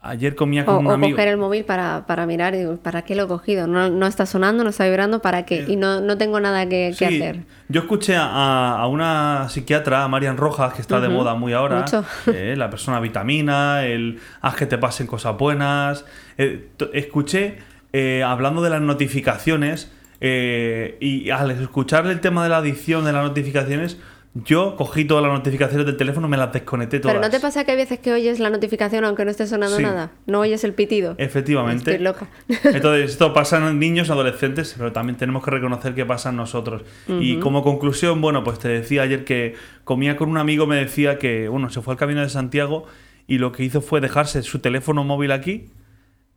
Ayer 0.00 0.36
comía 0.36 0.64
con 0.64 0.86
un 0.86 0.92
amigo. 0.92 1.14
O 1.14 1.16
coger 1.16 1.28
el 1.28 1.36
móvil 1.38 1.64
para, 1.64 2.26
mirar 2.26 2.54
y 2.54 2.58
digo, 2.58 2.76
¿para 2.76 3.02
qué 3.02 3.16
lo 3.16 3.24
he 3.24 3.26
cogido? 3.26 3.66
No, 3.66 4.06
está 4.06 4.26
sonando, 4.26 4.62
no 4.62 4.70
está 4.70 4.84
vibrando, 4.84 5.20
¿para 5.20 5.44
qué? 5.44 5.64
Y 5.66 5.74
no, 5.74 6.16
tengo 6.16 6.38
nada 6.38 6.68
que, 6.68 6.88
hacer. 6.88 7.40
Yo 7.68 7.80
escuché 7.80 8.14
a, 8.16 8.86
una 8.88 9.48
psiquiatra, 9.48 10.04
a 10.04 10.08
Marian 10.08 10.36
Rojas, 10.36 10.72
que 10.72 10.82
está 10.82 11.00
de 11.00 11.08
moda 11.08 11.34
muy 11.34 11.52
ahora. 11.52 11.84
Eh, 12.28 12.54
la 12.56 12.70
persona 12.70 13.00
vitamina, 13.00 13.84
el 13.84 14.20
haz 14.40 14.54
que 14.54 14.66
te 14.66 14.78
pasen 14.78 15.06
cosas 15.06 15.36
buenas. 15.36 16.04
Eh, 16.36 16.68
escuché, 16.92 17.58
eh, 17.92 18.22
hablando 18.22 18.62
de 18.62 18.70
las 18.70 18.80
notificaciones, 18.80 19.90
y 20.20 21.30
al 21.30 21.50
escuchar 21.50 22.06
el 22.06 22.20
tema 22.20 22.44
de 22.44 22.50
la 22.50 22.58
adicción 22.58 23.04
de 23.04 23.12
las 23.12 23.24
notificaciones, 23.24 23.98
yo 24.34 24.76
cogí 24.76 25.04
todas 25.04 25.24
las 25.24 25.32
notificaciones 25.32 25.86
del 25.86 25.96
teléfono, 25.96 26.28
me 26.28 26.36
las 26.36 26.52
desconecté 26.52 27.00
todas. 27.00 27.14
Pero 27.14 27.24
¿no 27.26 27.30
te 27.30 27.40
pasa 27.40 27.64
que 27.64 27.72
hay 27.72 27.76
veces 27.76 27.98
que 27.98 28.12
oyes 28.12 28.38
la 28.38 28.50
notificación 28.50 29.04
aunque 29.04 29.24
no 29.24 29.30
esté 29.30 29.46
sonando 29.46 29.76
Sí. 29.76 29.82
nada? 29.82 30.12
No 30.26 30.40
oyes 30.40 30.62
el 30.64 30.74
pitido. 30.74 31.14
Efectivamente. 31.18 31.90
Estoy 31.90 32.04
loca. 32.04 32.28
Entonces, 32.64 33.10
esto 33.10 33.32
pasa 33.32 33.56
en 33.66 33.78
niños, 33.78 34.10
adolescentes, 34.10 34.74
pero 34.76 34.92
también 34.92 35.16
tenemos 35.16 35.44
que 35.44 35.50
reconocer 35.50 35.94
que 35.94 36.06
pasa 36.06 36.30
en 36.30 36.36
nosotros. 36.36 36.82
Y 37.08 37.38
como 37.40 37.62
conclusión, 37.62 38.20
bueno, 38.20 38.44
pues 38.44 38.58
te 38.58 38.68
decía 38.68 39.02
ayer 39.02 39.24
que 39.24 39.54
comía 39.84 40.16
con 40.16 40.28
un 40.28 40.36
amigo, 40.38 40.66
me 40.66 40.76
decía 40.76 41.18
que, 41.18 41.48
bueno, 41.48 41.70
se 41.70 41.80
fue 41.80 41.94
al 41.94 41.98
camino 41.98 42.20
de 42.20 42.28
Santiago 42.28 42.84
y 43.26 43.38
lo 43.38 43.52
que 43.52 43.64
hizo 43.64 43.80
fue 43.80 44.00
dejarse 44.00 44.42
su 44.42 44.60
teléfono 44.60 45.04
móvil 45.04 45.32
aquí, 45.32 45.70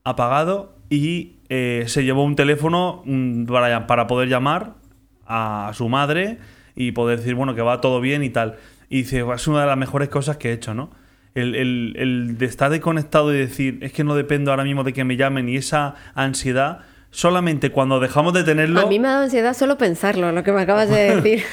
apagado, 0.03 0.75
y 0.89 1.35
eh, 1.49 1.83
se 1.87 2.03
llevó 2.03 2.23
un 2.23 2.35
teléfono 2.35 3.03
mm, 3.05 3.45
para, 3.45 3.87
para 3.87 4.07
poder 4.07 4.27
llamar 4.27 4.73
a 5.25 5.71
su 5.73 5.87
madre 5.87 6.39
y 6.75 6.91
poder 6.91 7.19
decir, 7.19 7.35
bueno, 7.35 7.55
que 7.55 7.61
va 7.61 7.81
todo 7.81 7.99
bien 8.01 8.23
y 8.23 8.29
tal. 8.29 8.55
Y 8.89 8.97
dice, 9.03 9.23
es 9.35 9.47
una 9.47 9.61
de 9.61 9.67
las 9.67 9.77
mejores 9.77 10.09
cosas 10.09 10.37
que 10.37 10.49
he 10.49 10.53
hecho, 10.53 10.73
¿no? 10.73 10.89
El, 11.33 11.55
el- 11.55 11.93
el 11.97 12.37
de 12.37 12.45
estar 12.45 12.69
desconectado 12.69 13.33
y 13.33 13.37
decir, 13.37 13.77
es 13.81 13.93
que 13.93 14.03
no 14.03 14.15
dependo 14.15 14.51
ahora 14.51 14.63
mismo 14.65 14.83
de 14.83 14.91
que 14.93 15.03
me 15.05 15.15
llamen 15.15 15.47
y 15.47 15.55
esa 15.55 15.95
ansiedad, 16.13 16.79
solamente 17.09 17.71
cuando 17.71 17.99
dejamos 18.01 18.33
de 18.33 18.43
tenerlo, 18.43 18.81
A 18.81 18.85
mí 18.85 18.99
me 18.99 19.07
ha 19.07 19.11
dado 19.11 19.23
ansiedad 19.23 19.53
solo 19.53 19.77
pensarlo, 19.77 20.31
lo 20.33 20.43
que 20.43 20.51
me 20.51 20.61
acabas 20.61 20.89
de 20.89 21.15
decir. 21.21 21.43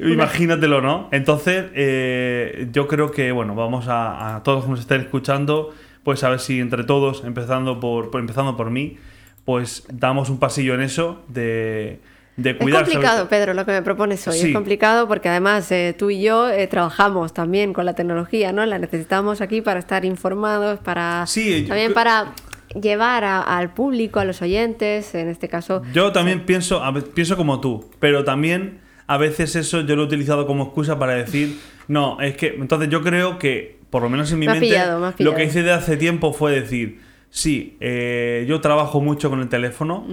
imagínatelo, 0.00 0.80
¿no? 0.80 1.08
Entonces, 1.12 1.66
eh, 1.74 2.68
yo 2.72 2.86
creo 2.88 3.10
que, 3.10 3.32
bueno, 3.32 3.54
vamos 3.54 3.88
a, 3.88 4.36
a 4.36 4.42
todos 4.42 4.58
los 4.58 4.64
que 4.64 4.70
nos 4.70 4.80
estén 4.80 5.00
escuchando, 5.02 5.74
pues 6.02 6.22
a 6.24 6.30
ver 6.30 6.40
si 6.40 6.60
entre 6.60 6.84
todos, 6.84 7.24
empezando 7.24 7.80
por, 7.80 8.10
por- 8.10 8.20
empezando 8.20 8.56
por 8.56 8.70
mí, 8.70 8.96
pues 9.44 9.86
damos 9.92 10.30
un 10.30 10.38
pasillo 10.38 10.74
en 10.74 10.80
eso 10.82 11.22
de, 11.28 12.00
de 12.36 12.50
Es 12.50 12.56
complicado, 12.58 13.28
Pedro, 13.28 13.54
lo 13.54 13.64
que 13.64 13.72
me 13.72 13.82
propones 13.82 14.26
hoy. 14.28 14.38
Sí. 14.38 14.48
Es 14.48 14.52
complicado 14.54 15.08
porque 15.08 15.28
además 15.28 15.70
eh, 15.72 15.94
tú 15.98 16.10
y 16.10 16.20
yo 16.20 16.48
eh, 16.50 16.66
trabajamos 16.66 17.32
también 17.32 17.72
con 17.72 17.86
la 17.86 17.94
tecnología, 17.94 18.52
¿no? 18.52 18.64
La 18.66 18.78
necesitamos 18.78 19.40
aquí 19.40 19.60
para 19.62 19.78
estar 19.80 20.04
informados, 20.04 20.78
para 20.80 21.26
Sí, 21.26 21.62
yo- 21.62 21.68
también 21.68 21.94
para 21.94 22.32
llevar 22.80 23.24
a- 23.24 23.40
al 23.40 23.72
público, 23.72 24.20
a 24.20 24.24
los 24.24 24.42
oyentes, 24.42 25.14
en 25.14 25.28
este 25.28 25.48
caso. 25.48 25.82
Yo 25.94 26.12
también 26.12 26.44
pienso, 26.44 26.82
a 26.84 26.92
pienso 26.92 27.36
como 27.36 27.60
tú, 27.60 27.88
pero 28.00 28.24
también 28.24 28.80
a 29.06 29.16
veces 29.16 29.56
eso 29.56 29.80
yo 29.82 29.96
lo 29.96 30.02
he 30.02 30.06
utilizado 30.06 30.46
como 30.46 30.64
excusa 30.64 30.98
para 30.98 31.14
decir, 31.14 31.58
no, 31.88 32.20
es 32.20 32.36
que, 32.36 32.48
entonces 32.48 32.88
yo 32.90 33.02
creo 33.02 33.38
que, 33.38 33.78
por 33.88 34.02
lo 34.02 34.10
menos 34.10 34.30
en 34.32 34.40
mi 34.40 34.46
Me 34.46 34.54
mente, 34.54 34.66
pillado, 34.68 35.00
me 35.00 35.06
has 35.06 35.20
lo 35.20 35.34
que 35.34 35.44
hice 35.44 35.62
de 35.62 35.72
hace 35.72 35.96
tiempo 35.96 36.32
fue 36.32 36.52
decir, 36.60 37.00
sí, 37.36 37.76
eh, 37.80 38.46
yo 38.48 38.62
trabajo 38.62 39.02
mucho 39.02 39.28
con 39.28 39.40
el 39.40 39.48
teléfono, 39.50 40.06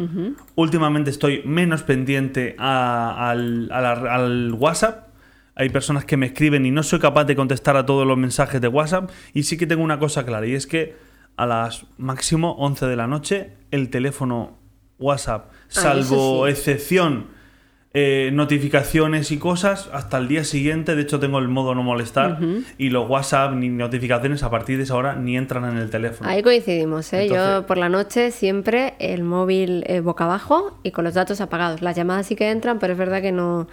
últimamente 0.56 1.10
estoy 1.10 1.42
menos 1.46 1.82
pendiente 1.84 2.53
a- 2.60 3.30
al, 3.30 3.70
a 3.72 3.80
la- 3.80 4.13
al 4.15 4.51
WhatsApp. 4.60 5.08
Hay 5.56 5.70
personas 5.70 6.03
que 6.03 6.18
me 6.18 6.25
escriben 6.25 6.65
y 6.65 6.72
no 6.72 6.84
soy 6.84 7.00
capaz 7.00 7.24
de 7.24 7.36
contestar 7.38 7.77
a 7.77 7.86
todos 7.86 8.06
los 8.06 8.18
mensajes 8.18 8.60
de 8.60 8.68
WhatsApp. 8.68 9.10
Y 9.34 9.44
sí 9.44 9.56
que 9.58 9.65
tengo 9.68 9.84
una 9.84 10.00
cosa 10.00 10.25
clara, 10.25 10.46
y 10.48 10.53
es 10.53 10.68
que 10.68 10.96
a 11.38 11.46
las 11.46 11.86
máximo 11.98 12.56
11 12.60 12.88
de 12.88 12.96
la 12.98 13.08
noche 13.08 13.53
el 13.72 13.89
teléfono 13.89 14.58
WhatsApp, 15.00 15.50
eso 15.70 15.82
salvo 15.82 16.46
sí. 16.46 16.51
excepción, 16.51 17.27
eh, 17.96 18.32
notificaciones 18.34 19.32
y 19.32 19.38
cosas, 19.38 19.90
hasta 19.94 20.18
el 20.18 20.28
día 20.28 20.44
siguiente, 20.44 20.96
de 20.96 21.02
hecho 21.04 21.20
tengo 21.20 21.38
el 21.38 21.48
modo 21.48 21.76
no 21.76 21.84
molestar, 21.84 22.40
y 22.80 22.90
los 22.90 23.08
WhatsApp 23.08 23.54
ni 23.54 23.70
notificaciones 23.70 24.42
a 24.42 24.50
partir 24.50 24.78
de 24.78 24.84
esa 24.84 24.96
hora 24.96 25.16
ni 25.16 25.38
entran 25.38 25.64
en 25.66 25.78
el 25.78 25.90
teléfono. 25.92 26.28
Ahí 26.30 26.42
coincidimos, 26.42 27.14
¿eh? 27.14 27.28
Yo 27.30 27.66
por 27.68 27.78
la 27.78 27.90
noche 27.90 28.32
siempre 28.32 28.96
el 29.00 29.24
móvil 29.24 29.84
eh, 29.88 30.00
boca 30.00 30.24
abajo 30.24 30.80
y 30.82 30.90
con 30.92 31.04
los 31.04 31.14
datos 31.14 31.40
apagados. 31.40 31.82
Las 31.84 31.96
llamadas 31.96 32.26
sí 32.26 32.36
que 32.36 32.50
entran, 32.50 32.80
pero 32.80 32.94
es 32.94 33.00
verdad 33.00 33.22
que 33.22 33.32
no, 33.32 33.68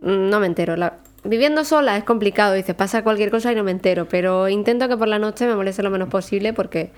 no 0.00 0.40
me 0.40 0.46
entero. 0.46 0.76
La- 0.76 0.94
Viviendo 1.24 1.64
sola 1.64 1.96
es 1.96 2.02
complicado, 2.04 2.54
dices, 2.54 2.74
pasa 2.74 3.04
cualquier 3.04 3.30
cosa 3.30 3.52
y 3.52 3.54
no 3.54 3.62
me 3.62 3.70
entero, 3.70 4.08
pero 4.08 4.48
intento 4.48 4.88
que 4.88 4.96
por 4.96 5.06
la 5.06 5.20
noche 5.20 5.46
me 5.46 5.54
moleste 5.54 5.82
lo 5.84 5.90
menos 5.90 6.08
posible 6.08 6.52
porque 6.52 6.90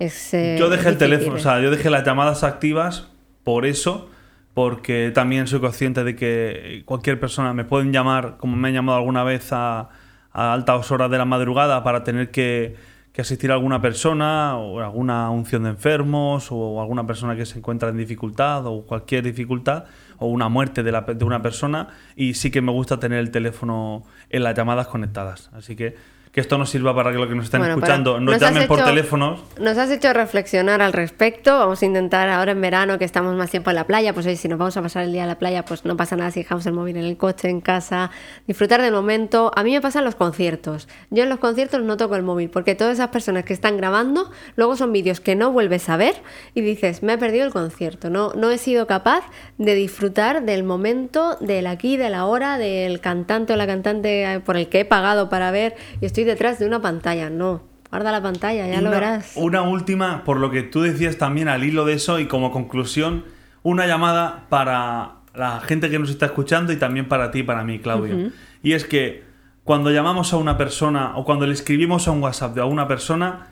es... 0.00 0.34
eh, 0.34 0.56
Yo 0.58 0.68
dejé 0.68 0.88
el 0.88 0.98
teléfono, 0.98 1.36
o 1.36 1.38
sea, 1.38 1.60
yo 1.60 1.70
dejé 1.70 1.88
las 1.90 2.04
llamadas 2.04 2.42
activas 2.42 3.06
por 3.44 3.66
eso, 3.66 4.10
porque 4.58 5.12
también 5.14 5.46
soy 5.46 5.60
consciente 5.60 6.02
de 6.02 6.16
que 6.16 6.82
cualquier 6.84 7.20
persona 7.20 7.54
me 7.54 7.64
pueden 7.64 7.92
llamar, 7.92 8.38
como 8.38 8.56
me 8.56 8.66
han 8.66 8.74
llamado 8.74 8.98
alguna 8.98 9.22
vez 9.22 9.52
a, 9.52 9.88
a 10.32 10.52
altas 10.52 10.90
horas 10.90 11.08
de 11.12 11.16
la 11.16 11.24
madrugada 11.24 11.84
para 11.84 12.02
tener 12.02 12.32
que, 12.32 12.74
asistir 13.16 13.52
a 13.52 13.54
alguna 13.54 13.80
persona 13.80 14.56
o 14.56 14.80
alguna 14.80 15.30
unción 15.30 15.62
de 15.62 15.70
enfermos 15.70 16.48
o 16.50 16.80
alguna 16.80 17.06
persona 17.06 17.36
que 17.36 17.46
se 17.46 17.58
encuentra 17.58 17.88
en 17.90 17.96
dificultad 17.96 18.66
o 18.66 18.84
cualquier 18.84 19.22
dificultad 19.22 19.84
o 20.18 20.26
una 20.26 20.48
muerte 20.48 20.82
de, 20.82 20.90
de 20.90 21.24
una 21.24 21.40
persona 21.40 21.88
y 22.16 22.34
sí 22.34 22.50
que 22.50 22.60
me 22.60 22.72
gusta 22.72 22.98
tener 22.98 23.20
el 23.20 23.30
teléfono 23.30 24.02
en 24.28 24.42
las 24.42 24.56
llamadas 24.56 24.88
conectadas. 24.88 25.50
Así 25.52 25.76
que 25.76 25.94
que 26.38 26.42
esto 26.42 26.56
nos 26.56 26.70
sirva 26.70 26.94
para 26.94 27.10
que 27.10 27.18
los 27.18 27.26
que 27.26 27.34
nos 27.34 27.46
estén 27.46 27.58
Bueno, 27.58 27.74
pero 27.74 27.86
escuchando 27.86 28.20
nos 28.20 28.34
nos 28.34 28.40
llamen 28.40 28.68
por 28.68 28.84
teléfonos. 28.84 29.40
Nos 29.58 29.76
has 29.76 29.90
hecho 29.90 30.12
reflexionar 30.12 30.80
al 30.80 30.92
respecto. 30.92 31.58
Vamos 31.58 31.82
a 31.82 31.84
intentar 31.84 32.28
ahora 32.28 32.52
en 32.52 32.60
verano 32.60 32.96
que 32.96 33.04
estamos 33.04 33.34
más 33.34 33.50
tiempo 33.50 33.70
en 33.70 33.76
la 33.76 33.88
playa, 33.88 34.14
pues 34.14 34.24
oye, 34.24 34.36
si 34.36 34.46
nos 34.46 34.56
vamos 34.56 34.76
a 34.76 34.82
pasar 34.82 35.02
el 35.02 35.10
día 35.10 35.22
en 35.22 35.28
la 35.28 35.40
playa, 35.40 35.64
pues 35.64 35.84
no 35.84 35.96
pasa 35.96 36.14
nada 36.14 36.30
si 36.30 36.38
dejamos 36.38 36.64
el 36.66 36.74
móvil 36.74 36.96
en 36.96 37.02
el 37.02 37.16
coche, 37.16 37.48
en 37.48 37.60
casa, 37.60 38.12
disfrutar 38.46 38.80
del 38.80 38.92
momento. 38.92 39.50
A 39.56 39.64
mí 39.64 39.72
me 39.72 39.80
pasan 39.80 40.04
los 40.04 40.14
conciertos. 40.14 40.86
Yo 41.10 41.24
en 41.24 41.28
los 41.28 41.40
conciertos 41.40 41.82
no 41.82 41.96
toco 41.96 42.14
el 42.14 42.22
móvil 42.22 42.50
porque 42.50 42.76
todas 42.76 42.94
esas 42.94 43.08
personas 43.08 43.42
que 43.42 43.52
están 43.52 43.76
grabando 43.76 44.30
luego 44.54 44.76
son 44.76 44.92
vídeos 44.92 45.18
que 45.18 45.34
no 45.34 45.50
vuelves 45.50 45.88
a 45.88 45.96
ver 45.96 46.14
y 46.54 46.60
dices, 46.60 47.02
me 47.02 47.14
he 47.14 47.18
perdido 47.18 47.46
el 47.46 47.52
concierto. 47.52 48.10
No, 48.10 48.32
no 48.34 48.52
he 48.52 48.58
sido 48.58 48.86
capaz 48.86 49.24
de 49.56 49.74
disfrutar 49.74 50.44
del 50.44 50.62
momento, 50.62 51.36
del 51.40 51.66
aquí, 51.66 51.96
de 51.96 52.10
la 52.10 52.26
hora, 52.26 52.58
del 52.58 53.00
cantante 53.00 53.54
o 53.54 53.56
la 53.56 53.66
cantante 53.66 54.40
por 54.46 54.56
el 54.56 54.68
que 54.68 54.80
he 54.80 54.84
pagado 54.84 55.28
para 55.28 55.50
ver 55.50 55.74
y 56.00 56.06
estoy 56.06 56.27
detrás 56.28 56.58
de 56.58 56.66
una 56.66 56.80
pantalla. 56.80 57.30
No. 57.30 57.62
Guarda 57.90 58.12
la 58.12 58.22
pantalla, 58.22 58.68
ya 58.68 58.82
lo 58.82 58.90
verás. 58.90 59.32
Una 59.34 59.62
última, 59.62 60.22
por 60.24 60.38
lo 60.38 60.50
que 60.50 60.62
tú 60.62 60.82
decías 60.82 61.16
también 61.16 61.48
al 61.48 61.64
hilo 61.64 61.86
de 61.86 61.94
eso 61.94 62.20
y 62.20 62.26
como 62.26 62.52
conclusión, 62.52 63.24
una 63.62 63.86
llamada 63.86 64.44
para 64.50 65.14
la 65.34 65.60
gente 65.60 65.88
que 65.88 65.98
nos 65.98 66.10
está 66.10 66.26
escuchando 66.26 66.72
y 66.72 66.76
también 66.76 67.08
para 67.08 67.30
ti 67.30 67.42
para 67.42 67.64
mí, 67.64 67.78
Claudio. 67.78 68.30
Y 68.62 68.72
es 68.72 68.84
que 68.84 69.24
cuando 69.64 69.90
llamamos 69.90 70.34
a 70.34 70.36
una 70.36 70.58
persona 70.58 71.16
o 71.16 71.24
cuando 71.24 71.46
le 71.46 71.54
escribimos 71.54 72.08
a 72.08 72.10
un 72.10 72.22
WhatsApp 72.22 72.58
a 72.58 72.66
una 72.66 72.86
persona, 72.88 73.48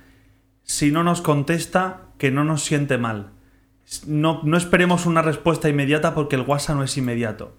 si 0.62 0.90
no 0.90 1.02
nos 1.02 1.22
contesta, 1.22 2.02
que 2.18 2.30
no 2.30 2.44
nos 2.44 2.62
siente 2.62 2.98
mal. 2.98 3.30
No, 4.06 4.40
no 4.42 4.56
esperemos 4.56 5.06
una 5.06 5.22
respuesta 5.22 5.68
inmediata 5.68 6.14
porque 6.14 6.36
el 6.36 6.42
WhatsApp 6.42 6.76
no 6.76 6.82
es 6.82 6.96
inmediato. 6.98 7.56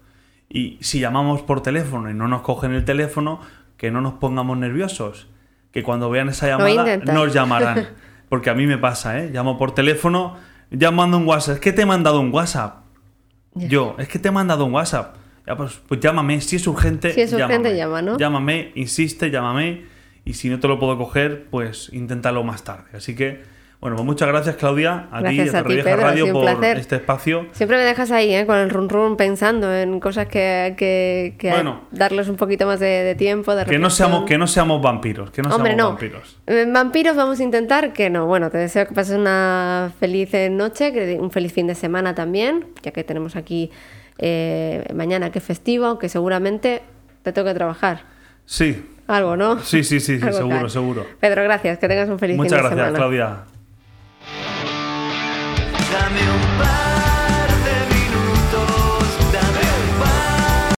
Y 0.48 0.78
si 0.80 1.00
llamamos 1.00 1.42
por 1.42 1.62
teléfono 1.62 2.10
y 2.10 2.14
no 2.14 2.28
nos 2.28 2.42
cogen 2.42 2.72
el 2.72 2.84
teléfono, 2.84 3.40
que 3.78 3.90
no 3.90 4.02
nos 4.02 4.14
pongamos 4.14 4.58
nerviosos. 4.58 5.28
Que 5.72 5.82
cuando 5.82 6.10
vean 6.10 6.28
esa 6.28 6.48
llamada 6.48 6.98
nos 6.98 7.32
llamarán. 7.32 7.88
Porque 8.28 8.50
a 8.50 8.54
mí 8.54 8.66
me 8.66 8.76
pasa, 8.76 9.18
¿eh? 9.18 9.30
Llamo 9.32 9.56
por 9.56 9.74
teléfono, 9.74 10.36
ya 10.70 10.90
mando 10.90 11.16
un 11.16 11.26
WhatsApp. 11.26 11.54
Es 11.54 11.60
que 11.60 11.72
te 11.72 11.82
he 11.82 11.86
mandado 11.86 12.20
un 12.20 12.30
WhatsApp. 12.32 12.82
Yo, 13.54 13.96
es 13.98 14.08
que 14.08 14.18
te 14.18 14.28
he 14.28 14.30
mandado 14.30 14.66
un 14.66 14.74
WhatsApp. 14.74 15.16
Ya, 15.46 15.56
pues, 15.56 15.80
pues 15.88 15.98
llámame. 16.00 16.42
Si 16.42 16.56
es 16.56 16.66
urgente, 16.66 17.14
Si 17.14 17.22
es 17.22 17.32
urgente, 17.32 17.74
llámame. 17.74 17.76
llama, 17.76 18.02
¿no? 18.02 18.18
Llámame, 18.18 18.72
insiste, 18.74 19.30
llámame. 19.30 19.86
Y 20.26 20.34
si 20.34 20.50
no 20.50 20.60
te 20.60 20.68
lo 20.68 20.78
puedo 20.78 20.98
coger, 20.98 21.46
pues 21.50 21.90
inténtalo 21.92 22.44
más 22.44 22.64
tarde. 22.64 22.84
Así 22.92 23.14
que, 23.16 23.42
bueno, 23.80 23.96
pues 23.96 24.06
muchas 24.06 24.26
gracias, 24.28 24.56
Claudia, 24.56 25.06
a 25.12 25.20
Gracias 25.20 25.50
ti, 25.50 25.56
a 25.56 25.60
a 25.60 25.62
ti, 25.62 25.68
Torrevieja 25.68 25.96
Radio, 25.96 26.32
por 26.32 26.42
placer. 26.42 26.78
este 26.78 26.96
espacio. 26.96 27.46
Siempre 27.52 27.76
me 27.76 27.84
dejas 27.84 28.10
ahí, 28.10 28.34
¿eh? 28.34 28.44
con 28.44 28.56
el 28.56 28.70
run 28.70 28.88
run 28.88 29.16
pensando 29.16 29.72
en 29.72 30.00
cosas 30.00 30.26
que, 30.26 30.74
que, 30.76 31.34
que 31.38 31.50
Bueno. 31.50 31.82
darles 31.92 32.28
un 32.28 32.34
poquito 32.36 32.66
más 32.66 32.80
de, 32.80 32.86
de 32.86 33.14
tiempo. 33.14 33.54
De 33.54 33.64
Que 33.66 33.78
no, 33.78 33.88
seamos, 33.90 34.24
que 34.24 34.36
no 34.36 34.46
seamos 34.48 34.82
vampiros. 34.82 35.30
Que 35.30 35.42
no 35.42 35.54
Hombre, 35.54 35.74
seamos 35.74 35.84
no. 35.84 35.88
vampiros. 35.90 36.38
Eh, 36.48 36.66
Vampiros 36.68 37.14
vamos 37.16 37.38
a 37.38 37.42
intentar 37.44 37.92
que 37.92 38.10
no. 38.10 38.26
Bueno, 38.26 38.50
te 38.50 38.58
deseo 38.58 38.86
que 38.88 38.94
pases 38.94 39.16
una 39.16 39.92
feliz 40.00 40.30
noche, 40.50 40.92
que 40.92 41.16
un 41.20 41.30
feliz 41.30 41.52
fin 41.52 41.66
de 41.68 41.74
semana 41.76 42.14
también, 42.16 42.66
ya 42.82 42.90
que 42.90 43.04
tenemos 43.04 43.36
aquí 43.36 43.70
eh, 44.18 44.84
mañana 44.92 45.30
que 45.30 45.38
es 45.38 45.44
festivo, 45.44 45.86
aunque 45.86 46.08
seguramente 46.08 46.82
te 47.22 47.32
toque 47.32 47.54
trabajar. 47.54 48.00
Sí, 48.44 48.84
Algo, 49.06 49.36
¿no? 49.36 49.60
sí, 49.60 49.84
sí, 49.84 50.00
sí, 50.00 50.18
sí, 50.18 50.32
seguro, 50.32 50.68
seguro. 50.68 51.06
Pedro, 51.20 51.44
gracias, 51.44 51.78
que 51.78 51.86
tengas 51.86 52.08
un 52.08 52.18
feliz 52.18 52.36
Muchas 52.36 52.58
fin 52.60 52.70
de 52.70 52.74
gracias, 52.76 52.86
semana. 52.86 52.98
Claudia. 52.98 53.57
Dame 55.90 56.20
un 56.20 56.62
par 56.62 56.87